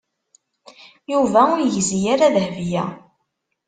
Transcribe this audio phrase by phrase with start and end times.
[1.11, 2.85] Yuba ur yegzi ara Dahbiya.